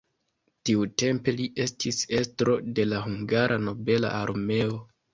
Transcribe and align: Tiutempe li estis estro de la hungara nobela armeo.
Tiutempe 0.69 1.35
li 1.41 1.45
estis 1.67 2.01
estro 2.23 2.57
de 2.81 2.89
la 2.91 3.05
hungara 3.07 3.63
nobela 3.71 4.17
armeo. 4.27 4.87